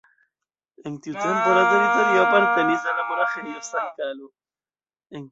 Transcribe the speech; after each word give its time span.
En 0.87 0.93
tiu 1.07 1.13
tempo 1.17 1.51
la 1.57 1.65
teritorio 1.73 2.23
apartenis 2.23 2.87
al 2.93 2.97
la 3.01 3.05
Monaĥejo 3.11 3.61
Sankt-Galo. 3.69 4.31